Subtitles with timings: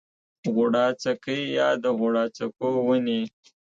[0.53, 3.21] غوړاڅکی یا د غوړاڅکو ونې